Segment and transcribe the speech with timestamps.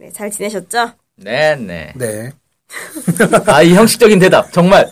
[0.00, 0.92] 네, 잘 지내셨죠?
[1.16, 1.92] 네네.
[1.94, 2.32] 네.
[3.46, 4.50] 아, 이 형식적인 대답.
[4.50, 4.90] 정말.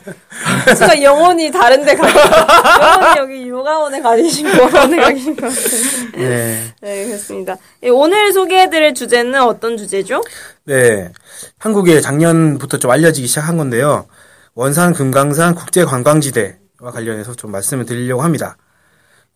[0.79, 6.19] 제가 영혼이 다른데 가, 영혼이 여기 요가원에 가신 거 원에 가신 거 같은데.
[6.19, 6.75] 네.
[6.83, 7.57] 네, 그렇습니다.
[7.85, 10.21] 예, 오늘 소개해드릴 주제는 어떤 주제죠?
[10.65, 11.11] 네.
[11.59, 14.09] 한국에 작년부터 좀 알려지기 시작한 건데요.
[14.55, 18.59] 원산 금강산 국제관광지대와 관련해서 좀 말씀을 드리려고 합니다.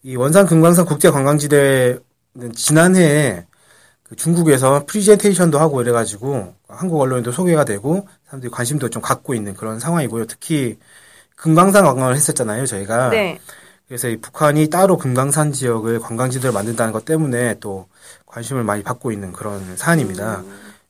[0.02, 2.02] 이 원산 금강산 국제관광지대는
[2.54, 3.51] 지난해에 그
[4.16, 10.26] 중국에서 프리젠테이션도 하고 이래가지고 한국 언론에도 소개가 되고 사람들이 관심도 좀 갖고 있는 그런 상황이고요.
[10.26, 10.78] 특히
[11.36, 13.10] 금강산 관광을 했었잖아요, 저희가.
[13.10, 13.38] 네.
[13.88, 17.86] 그래서 이 북한이 따로 금강산 지역을 관광지대로 만든다는 것 때문에 또
[18.26, 20.42] 관심을 많이 받고 있는 그런 사안입니다.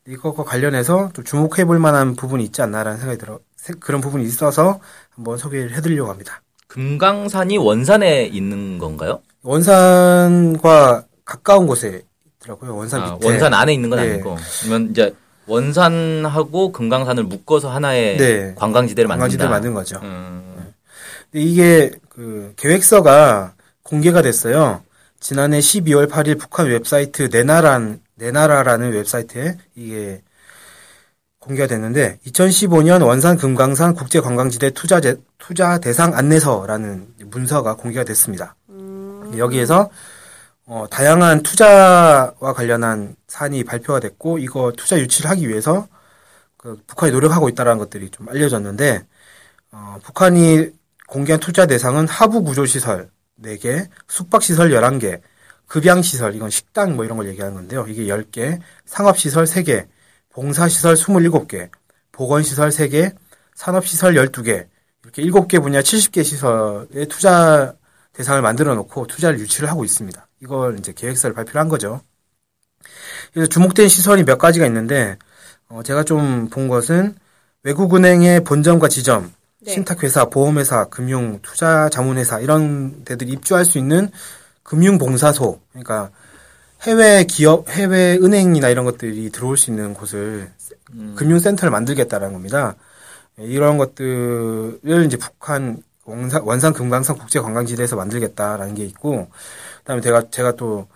[0.07, 4.81] 이것과 관련해서 좀 주목해 볼 만한 부분이 있지 않나라는 생각이 들어, 세- 그런 부분이 있어서
[5.11, 6.43] 한번 소개를 해드리려고 합니다.
[6.69, 9.21] 금강산이 원산에 있는 건가요?
[9.43, 12.03] 원산과 가까운 곳에
[12.43, 12.77] 있더라고요.
[12.77, 13.27] 원산 아, 밑에.
[13.27, 14.13] 원산 안에 있는 건 네.
[14.13, 14.37] 아니고.
[14.63, 15.15] 그러면 이제
[15.47, 18.55] 원산하고 금강산을 묶어서 하나의 네.
[18.57, 19.23] 관광지대를 만든다.
[19.23, 19.99] 관광지대를 만든 거죠.
[20.03, 20.73] 음,
[21.31, 24.83] 근데 이게 그 계획서가 공개가 됐어요.
[25.21, 30.23] 지난해 12월 8일 북한 웹사이트 내나란 내나라라는 웹사이트에 이게
[31.39, 38.55] 공개가 됐는데 2015년 원산 금강산 국제 관광지대 투자 제- 투자 대상 안내서라는 문서가 공개가 됐습니다.
[39.37, 39.91] 여기에서
[40.67, 45.89] 어, 다양한 투자와 관련한 사안이 발표가 됐고 이거 투자 유치를 하기 위해서
[46.57, 49.07] 그 북한이 노력하고 있다는 것들이 좀 알려졌는데
[49.73, 50.71] 어, 북한이
[51.09, 53.11] 공개한 투자 대상은 하부 구조 시설
[53.43, 55.21] 4개, 숙박 시설 11개,
[55.67, 57.87] 급양 시설 이건 식당 뭐 이런 걸 얘기하는 건데요.
[57.89, 59.89] 이게 10개, 상업 시설 3개,
[60.31, 61.71] 봉사 시설 27개,
[62.13, 63.15] 보건 시설 3개,
[63.55, 64.69] 산업 시설 12개.
[65.03, 67.75] 이렇게 7개 분야 70개 시설에 투자
[68.13, 70.27] 대상을 만들어 놓고 투자를 유치를 하고 있습니다.
[70.43, 72.01] 이걸 이제 계획서를 발표를 한 거죠.
[73.33, 75.17] 그래서 주목된 시설이 몇 가지가 있는데
[75.69, 77.15] 어, 제가 좀 본 것은
[77.63, 79.73] 외국은행의 본점과 지점, 네.
[79.73, 84.11] 신탁회사, 보험회사, 금융, 투자 자문회사 이런 데들이 입주할 수 있는
[84.65, 86.11] 금융봉사소, 그러니까
[86.83, 90.51] 해외 기업, 해외 은행이나 이런 것들이 들어올 수 있는 곳을
[91.15, 92.75] 금융센터를 만들겠다라는 겁니다.
[93.39, 99.29] 예, 이런 것들을 이제 북한 원산, 원산 금강산 국제관광지대에서 만들겠다라는 게 있고,
[99.83, 100.89] 그다음에 제가 제가 또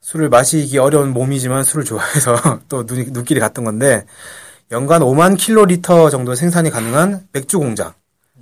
[0.00, 4.04] 술을 마시기 어려운 몸이지만 술을 좋아해서 또 눈이, 눈길이 갔던 건데
[4.72, 7.92] 연간 5만 킬로리터 정도 생산이 가능한 맥주 공장.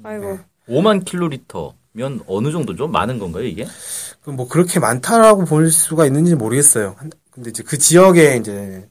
[0.03, 0.39] 아이고.
[0.69, 2.87] 5만 킬로리터면 어느 정도죠?
[2.89, 3.67] 많은 건가요, 이게?
[4.23, 6.95] 그뭐 그렇게 많다라고 볼 수가 있는지 모르겠어요.
[6.99, 8.87] 한- 근데 이제 그 지역에 이제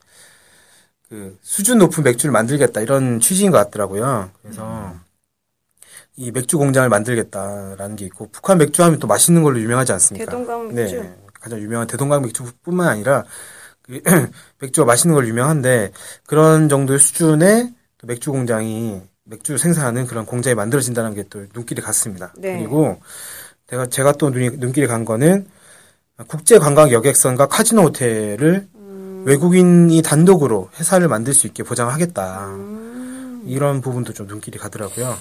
[1.09, 4.31] 그 수준 높은 맥주를 만들겠다 이런 취지인 것 같더라고요.
[4.41, 4.95] 그래서
[6.17, 10.25] 이 맥주 공장을 만들겠다라는 게 있고 북한 맥주 하면 또 맛있는 걸로 유명하지 않습니까?
[10.25, 10.95] 대동강 맥주.
[10.99, 13.23] 네, 가장 유명한 대동강 맥주뿐만 아니라
[13.83, 14.01] 그
[14.59, 15.91] 맥주가 맛있는 걸로 유명한데
[16.25, 22.33] 그런 정도의 수준의 또 맥주 공장이 맥주 생산하는 그런 공장이 만들어진다는 게 또 눈길이 갔습니다.
[22.37, 22.57] 네.
[22.59, 22.99] 그리고
[23.69, 25.47] 제가 제가 또 눈이, 눈길이 간 거는
[26.27, 28.67] 국제 관광 여객선과 카지노 호텔을
[29.25, 32.49] 외국인이 단독으로 회사를 만들 수 있게 보장하겠다.
[33.45, 35.15] 이런 부분도 좀 눈길이 가더라고요.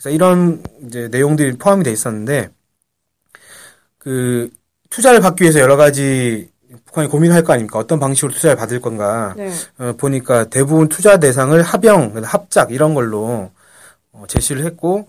[0.00, 2.48] 그래서 이런 이제 내용들이 포함이 돼 있었는데
[3.98, 4.50] 그
[4.88, 6.50] 투자를 받기 위해서 여러 가지
[6.86, 7.78] 북한이 고민할 거 아닙니까?
[7.78, 9.34] 어떤 방식으로 투자를 받을 건가?
[9.36, 9.50] 네.
[9.78, 13.50] 어, 보니까 대부분 투자 대상을 합영, 합작 이런 걸로
[14.12, 15.08] 어, 제시를 했고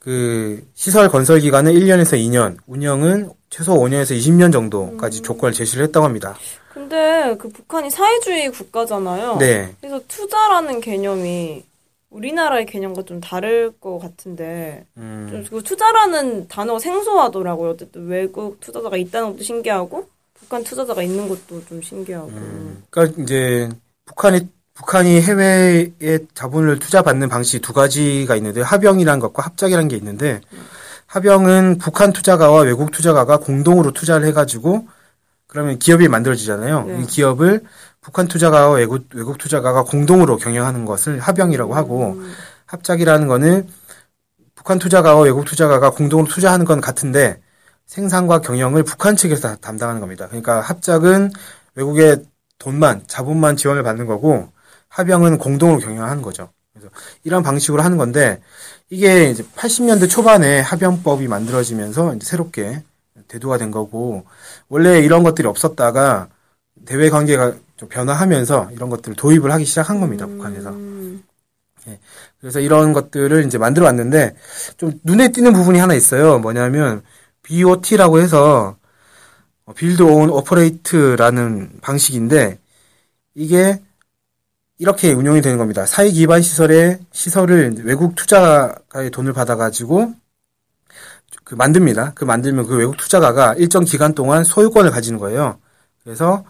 [0.00, 6.36] 그 시설 건설 기간은 1년에서 2년, 운영은 최소 5년에서 20년 정도까지 조건을 제시를 했다고 합니다.
[6.72, 9.36] 근데 그 북한이 사회주의 국가잖아요.
[9.38, 9.74] 네.
[9.80, 11.64] 그래서 투자라는 개념이
[12.10, 17.70] 우리나라의 개념과 좀 다를 것 같은데 음, 좀그 투자라는 단어가 생소하더라고요.
[17.70, 22.30] 어쨌든 외국 투자자가 있다는 것도 신기하고 북한 투자자가 있는 것도 좀 신기하고.
[22.90, 23.68] 그러니까 이제
[24.06, 25.90] 북한이 북한이 해외에
[26.34, 30.40] 자본을 투자받는 방식이 두 가지가 있는데 합영이라는 것과 합작이라는 게 있는데
[31.06, 34.86] 합영은 북한 투자가와 외국 투자가가 공동으로 투자를 해가지고
[35.48, 36.84] 그러면 기업이 만들어지잖아요.
[36.84, 37.00] 네.
[37.00, 37.62] 이 기업을
[38.08, 42.18] 북한 투자가와 외국 외국 투자가가 공동으로 경영하는 것을 합영이라고 하고
[42.64, 43.68] 합작이라는 거는
[44.54, 47.38] 북한 투자가와 외국 투자가가 공동으로 투자하는 건 같은데
[47.84, 50.26] 생산과 경영을 북한 측에서 담당하는 겁니다.
[50.26, 51.32] 그러니까 합작은
[51.74, 52.24] 외국의
[52.58, 54.48] 돈만 자본만 지원을 받는 거고
[54.88, 56.48] 합병은 공동으로 경영하는 거죠.
[56.72, 56.88] 그래서
[57.24, 58.40] 이런 방식으로 하는 건데
[58.88, 62.82] 이게 이제 80년대 초반에 합병법이 만들어지면서 이제 새롭게
[63.28, 64.24] 대두가 된 거고
[64.70, 66.28] 원래 이런 것들이 없었다가
[66.86, 70.70] 대외 관계가 좀 변화하면서 이런 것들을 도입을 하기 시작한 겁니다 북한에서.
[70.70, 71.22] 음,
[72.40, 74.36] 그래서 이런 것들을 이제 만들어 왔는데
[74.76, 76.38] 좀 눈에 띄는 부분이 하나 있어요.
[76.38, 77.02] 뭐냐면
[77.42, 78.76] BOT라고 해서
[79.76, 82.58] build own operate라는 방식인데
[83.34, 83.80] 이게
[84.78, 85.86] 이렇게 운영이 되는 겁니다.
[85.86, 90.14] 사회 기반 시설에 시설을 외국 투자가의 돈을 받아가지고
[91.44, 92.12] 그 만듭니다.
[92.14, 95.58] 그 만들면 그 외국 투자가가 일정 기간 동안 소유권을 가지는 거예요.
[96.02, 96.44] 그래서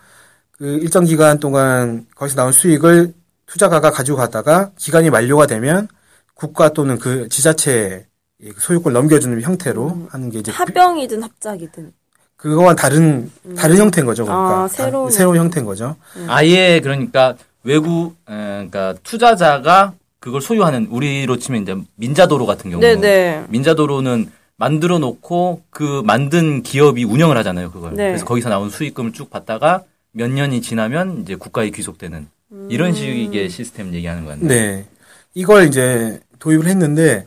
[0.58, 3.14] 그 일정 기간 동안 거기서 나온 수익을
[3.46, 5.88] 투자가가 가지고 갔다가 기간이 만료가 되면
[6.34, 8.04] 국가 또는 그 지자체에
[8.40, 11.92] 그 소유권을 넘겨주는 형태로 하는 게 이제 합병이든 합작이든.
[12.36, 14.24] 그거와 다른 다른 형태인 거죠.
[14.24, 15.96] 그러니까 아, 새로운 다- 새로운 형태인 거죠.
[16.28, 23.46] 아예 그러니까 외국 에, 그러니까 투자자가 그걸 소유하는 우리로 치면 이제 민자도로 같은 경우 네네.
[23.48, 28.08] 민자도로는 만들어 놓고 그 만든 기업이 운영을 하잖아요 그걸 네.
[28.08, 29.82] 그래서 거기서 나온 수익금을 쭉 받다가
[30.12, 32.28] 몇 년이 지나면 이제 국가에 귀속되는
[32.70, 34.86] 이런 식의 시스템 얘기하는 거였네 네.
[35.34, 37.26] 이걸 이제 도입을 했는데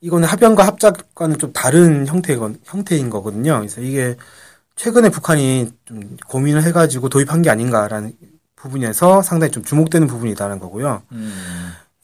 [0.00, 3.58] 이거는 합병과 합작과는 좀 다른 형태건 형태인 거거든요.
[3.58, 4.16] 그래서 이게
[4.76, 8.12] 최근에 북한이 좀 고민을 해가지고 도입한 게 아닌가라는
[8.56, 11.02] 부분에서 상당히 좀 주목되는 부분이다는 거고요.
[11.12, 11.32] 음.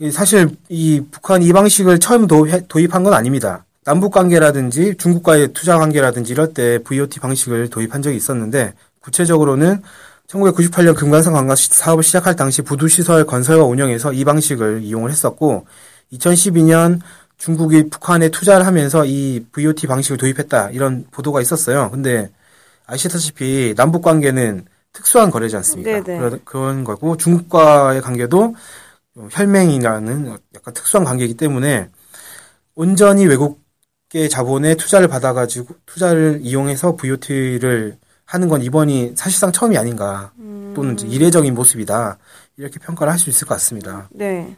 [0.01, 3.65] 이 사실 이 북한 이 방식을 처음 도입, 도입 한 건 아닙니다.
[3.85, 9.83] 남북 관계라든지 중국과의 투자 관계라든지 이럴 때 VOT 방식을 도입한 적이 있었는데 구체적으로는
[10.29, 15.67] 1998년 금관산 관광 시- 사업을 시작할 당시 부두시설 건설과 운영에서 이 방식을 이용을 했었고
[16.13, 17.01] 2012년
[17.39, 21.91] 중국이 북한에 투자를 하면서 이 VOT 방식을 도입했다 이런 보도가 있었어요.
[21.91, 22.31] 근데
[22.87, 26.03] 아시다시피 남북 관계는 특수한 거래지 않습니까?
[26.03, 26.19] 네네.
[26.19, 28.55] 그런, 그런 거고 중국과의 관계도
[29.31, 31.89] 혈맹이라는 약간 특수한 관계이기 때문에
[32.75, 37.99] 온전히 외국계 자본의 투자를 받아가지고 투자를 이용해서 VOT를
[38.29, 40.33] 하는 건 이번이 사실상 처음이 아닌가
[40.75, 42.19] 또는 이제 이례적인 모습이다
[42.59, 44.09] 이렇게 평가를 할 수 있을 것 같습니다.
[44.13, 44.55] 네.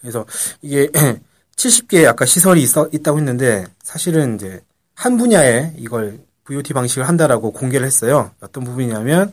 [0.00, 0.24] 그래서
[0.62, 0.88] 이게
[1.56, 4.60] 70개 아까 시설이 있어, 있다고 했는데 사실은 이제
[4.94, 8.30] 한 분야에 이걸 VOT 방식을 한다라고 공개를 했어요.
[8.40, 9.30] 어떤 부분이냐면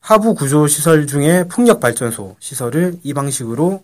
[0.00, 3.82] 하부 구조 시설 중에 풍력 발전소 시설을 이 방식으로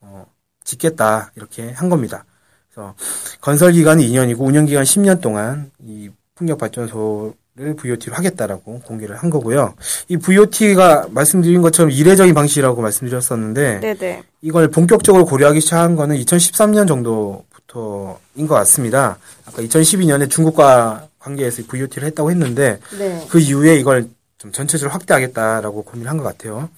[0.00, 0.26] 어,
[0.64, 2.24] 짓겠다 이렇게 한 겁니다.
[2.72, 2.94] 그래서
[3.40, 9.30] 건설 기간이 2년이고 운영 기간 10년 동안 이 풍력 발전소 를 VOT로 하겠다라고 공개를 한
[9.30, 9.74] 거고요.
[10.06, 14.22] 이 VOT가 말씀드린 것처럼 이례적인 방식이라고 말씀드렸었는데 네네.
[14.42, 19.18] 이걸 본격적으로 고려하기 시작한 거는 2013년 정도부터인 것 같습니다.
[19.44, 23.26] 아까 2012년에 중국과 관계에서 VOT를 했다고 했는데 네.
[23.28, 24.08] 그 이후에 이걸
[24.38, 26.68] 좀 전체적으로 확대하겠다라고 고민을 한 것 같아요.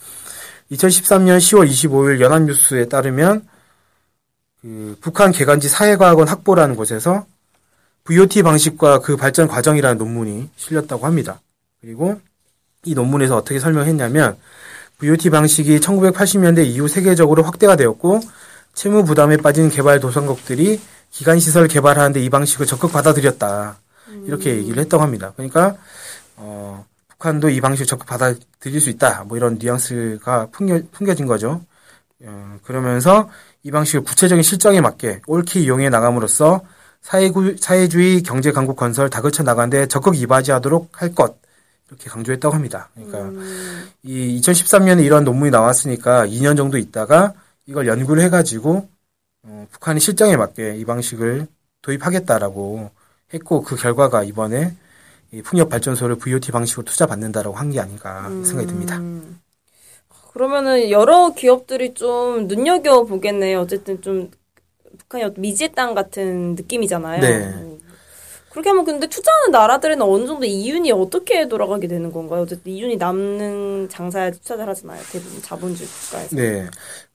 [0.72, 3.46] 2013년 10월 25일 연합뉴스에 따르면
[4.62, 7.26] 그 북한 개간지 사회과학원 학보라는 곳에서
[8.10, 11.40] VOT 방식과 그 발전 과정이라는 논문이 실렸다고 합니다.
[11.80, 12.20] 그리고
[12.84, 14.36] 이 논문에서 어떻게 설명했냐면
[14.98, 18.20] VOT 방식이 1980년대 이후 세계적으로 확대가 되었고
[18.74, 20.80] 채무 부담에 빠진 개발 도상국들이
[21.12, 23.78] 기간 시설 개발하는데 이 방식을 적극 받아들였다.
[24.26, 25.32] 이렇게 얘기를 했다고 합니다.
[25.36, 25.76] 그러니까
[26.34, 29.22] 어, 북한도 이 방식을 적극 받아들일 수 있다.
[29.22, 31.62] 뭐 이런 뉘앙스가 풍겨, 풍겨진 거죠.
[32.24, 33.30] 어, 그러면서
[33.62, 36.62] 이 방식을 구체적인 실정에 맞게 옳게 이용해 나감으로써
[37.02, 41.38] 사회구, 사회주의 경제 강국 건설 다그쳐 나가는데 적극 이바지하도록 할 것.
[41.88, 42.88] 이렇게 강조했다고 합니다.
[42.94, 43.32] 그러니까
[44.04, 47.34] 이 2013년에 이런 논문이 나왔으니까 2년 정도 있다가
[47.66, 48.88] 이걸 연구를 해가지고
[49.42, 51.48] 어, 북한이 실정에 맞게 이 방식을
[51.82, 52.90] 도입하겠다라고
[53.34, 54.76] 했고 그 결과가 이번에
[55.32, 58.98] 이 풍력 발전소를 VOT 방식으로 투자 받는다라고 한 게 아닌가 생각이 듭니다.
[58.98, 59.40] 음.
[60.32, 63.60] 그러면은 여러 기업들이 좀 눈여겨 보겠네요.
[63.60, 64.30] 어쨌든 좀
[65.00, 67.20] 북한이 어떤 미지의 땅 같은 느낌이잖아요.
[67.20, 67.36] 네.
[67.46, 67.78] 음.
[68.50, 72.42] 그렇게 하면 근데 투자하는 나라들은 어느 정도 이윤이 어떻게 돌아가게 되는 건가요?
[72.42, 75.00] 어쨌든 이윤이 남는 장사에 투자를 하잖아요.
[75.12, 76.36] 대부분 자본주의 국가에서.
[76.36, 76.66] 네.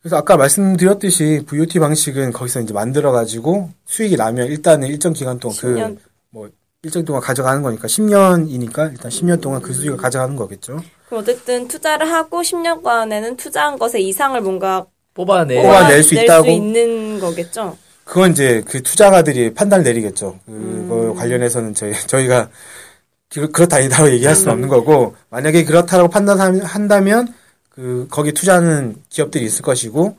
[0.01, 5.97] 그래서 아까 말씀드렸듯이 VOT 방식은 거기서 이제 만들어가지고 수익이 나면 일단은 일정 기간 동안 10년.
[6.31, 6.49] 그뭐
[6.83, 10.81] 일정 동안 가져가는 거니까 10년이니까 일단 10년 동안 그 수익을 가져가는 거겠죠.
[11.07, 14.85] 그럼 어쨌든 투자를 하고 10년간에는 투자한 것의 이상을 뭔가
[15.19, 16.47] 뽑아내 뽑아낼 수 있다고?
[16.47, 17.75] 있는 거겠죠.
[18.03, 20.39] 그건 이제 그 투자가들이 판단을 내리겠죠.
[20.45, 20.53] 그거
[21.11, 21.15] 음.
[21.15, 22.49] 관련해서는 저희, 저희가
[23.33, 27.33] 그- 그렇다 아니다라고 얘기할 수는 없는 거고, 만약에 그렇다라고 판단한다면,
[27.69, 30.17] 그, 거기 투자하는 기업들이 있을 것이고,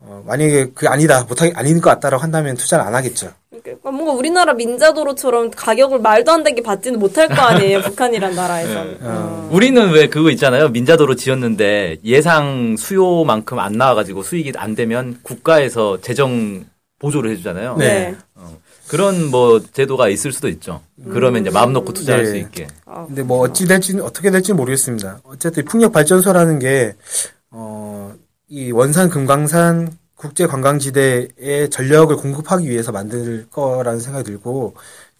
[0.00, 3.32] 어, 만약에 그 아니다 못하 아닌 것 같다라고 한다면 투자를 안 하겠죠.
[3.62, 7.82] 그러니까 뭔가 우리나라 민자도로처럼 가격을 말도 안 되게 받지는 못할 거 아니에요.
[7.82, 8.98] 북한이란 나라에서는.
[9.02, 9.48] 어.
[9.52, 10.70] 우리는 왜 그거 있잖아요.
[10.70, 16.64] 민자도로 지었는데 예상 수요만큼 안 나와가지고 수익이 안 되면 국가에서 재정
[16.98, 17.76] 보조를 해주잖아요.
[17.76, 18.14] 네.
[18.90, 20.80] 그런 뭐 제도가 있을 수도 있죠.
[21.10, 22.28] 그러면 이제 마음 놓고 투자할 네.
[22.28, 22.66] 수 있게.
[22.86, 25.20] 아, 근데 뭐 어찌 될지는 어떻게 될지는 모르겠습니다.
[25.22, 26.94] 어쨌든 풍력 발전소라는 게
[27.52, 27.89] 어,
[28.50, 34.74] 이 원산 금강산 국제 관광지대에 전력을 공급하기 위해서 만들 거라는 생각이 들고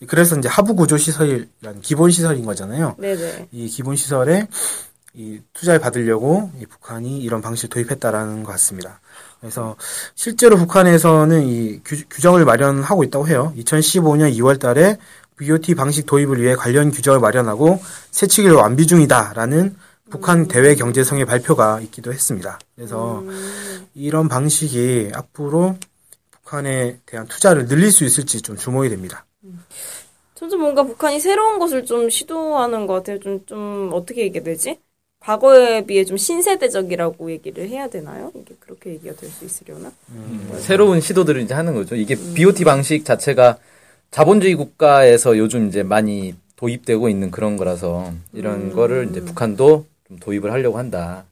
[0.09, 2.97] 그래서 이제 하부 구조 시설이라는 기본 시설인 거잖아요.
[2.99, 3.49] 네네.
[3.53, 4.49] 이 기본 시설에
[5.15, 9.01] 이 투자를 받으려고 이 북한이 이런 방식을 도입했다라는 것 같습니다.
[9.41, 9.77] 그래서
[10.17, 13.55] 실제로 북한에서는 이 규, 규정을 마련하고 있다고 해요.
[13.57, 14.99] 2015년 2월 달에
[15.39, 19.77] BOT 방식 도입을 위해 관련 규정을 마련하고 세치기를 완비 중이다라는
[20.11, 22.59] 북한 대외 경제성의 발표가 있기도 했습니다.
[22.75, 23.23] 그래서
[23.95, 25.77] 이런 방식이 앞으로
[26.31, 29.25] 북한에 대한 투자를 늘릴 수 있을지 좀 주목이 됩니다.
[30.35, 33.19] 점점 뭔가 북한이 새로운 것을 좀 시도하는 것 같아요.
[33.21, 34.79] 좀, 좀, 어떻게 얘기해야 되지?
[35.21, 38.33] 과거에 비해 좀 신세대적이라고 얘기를 해야 되나요?
[38.35, 39.93] 이게 그렇게 얘기가 될 수 있으려나?
[40.61, 41.95] 새로운 시도들을 이제 하는 거죠.
[41.95, 43.59] 이게 BOT 방식 자체가
[44.11, 50.53] 자본주의 국가에서 요즘 이제 많이 도입되고 있는 그런 거라서 이런 거를 이제 북한도 좀 도입을
[50.53, 51.25] 하려고 한다.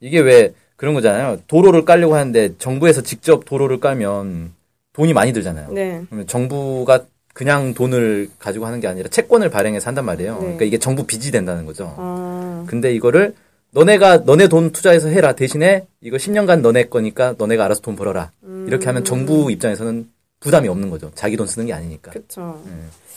[0.00, 1.38] 이게 왜 그런 거잖아요.
[1.46, 4.52] 도로를 깔려고 하는데 정부에서 직접 도로를 깔면
[4.92, 5.70] 돈이 많이 들잖아요.
[5.70, 6.02] 네.
[6.08, 10.34] 그러면 정부가 그냥 돈을 가지고 하는 게 아니라 채권을 발행해서 한단 말이에요.
[10.34, 10.40] 네.
[10.40, 11.94] 그러니까 이게 정부 빚이 된다는 거죠.
[11.96, 13.34] 아, 근데 이거를
[13.70, 18.30] 너네가 너네 돈 투자해서 해라 대신에 이거 10년간 너네 거니까 너네가 알아서 돈 벌어라.
[18.66, 20.10] 이렇게 하면 정부 입장에서는
[20.40, 21.10] 부담이 없는 거죠.
[21.14, 22.10] 자기 돈 쓰는 게 아니니까.
[22.12, 22.60] 그쵸.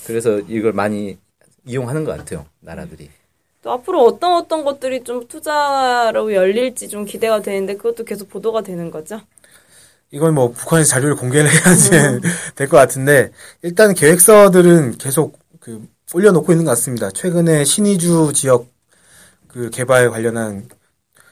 [0.05, 1.17] 그래서 이걸 많이
[1.65, 2.45] 이용하는 것 같아요.
[2.59, 3.09] 나라들이.
[3.67, 8.89] 또 앞으로 어떤 어떤 것들이 좀 투자로 열릴지 좀 기대가 되는데 그것도 계속 보도가 되는
[8.89, 9.19] 거죠.
[10.11, 11.89] 이건 뭐 북한에서 자료를 공개를 해야지
[12.55, 17.09] 될것 같은데 일단 계획서들은 계속 그 올려놓고 있는 것 같습니다.
[17.11, 18.67] 최근에 신의주 지역
[19.49, 20.69] 그 개발 관련한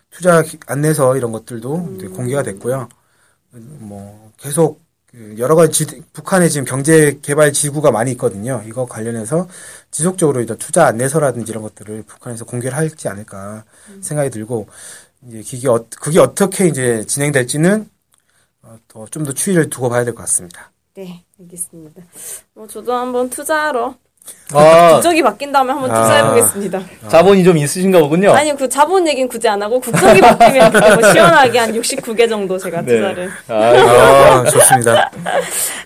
[0.09, 2.89] 투자 기- 안내서 이런 것들도 이제 공개가 됐고요.
[3.51, 4.84] 뭐 계속 그
[5.37, 8.61] 여러 가지 지- 북한에 지금 경제 개발 지구가 많이 있거든요.
[8.67, 9.47] 이거 관련해서
[9.91, 13.63] 지속적으로 이제 투자 안내서라든지 이런 것들을 북한에서 공개를 할지 않을까
[14.01, 14.67] 생각이 들고
[15.27, 17.89] 이제 그게, 어, 그게 어떻게 이제 진행될지는
[18.87, 20.71] 더좀더 추이를 두고 봐야 될 것 같습니다.
[20.95, 22.01] 네, 알겠습니다.
[22.53, 23.95] 뭐 저도 한번 투자하러
[24.53, 26.01] 아, 국적이 바뀐 다음에 한번 아.
[26.01, 26.81] 투자해 보겠습니다.
[27.07, 28.31] 자본이 좀 있으신가 보군요.
[28.31, 32.81] 아니 그 자본 얘기는 굳이 안 하고 국적이 바뀌면 뭐 시원하게 한 69개 정도 제가
[32.81, 32.95] 네.
[32.95, 33.31] 투자를.
[33.47, 35.11] 아, 아, 좋습니다.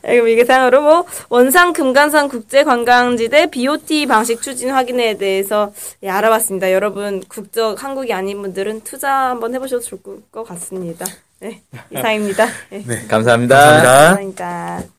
[0.03, 5.71] 네, 그럼 이게 상으로 뭐 원산 금강산 국제 관광지대 BOT 방식 추진 확인에 대해서
[6.03, 6.71] 예, 알아봤습니다.
[6.73, 11.05] 여러분 국적 한국이 아닌 분들은 투자 한번 해보셔도 좋을 것 같습니다.
[11.39, 12.45] 네, 이상입니다.
[12.69, 13.07] 네, 네.
[13.07, 13.55] 감사합니다.
[13.55, 13.91] 감사합니다.
[13.91, 14.98] 감사합니다.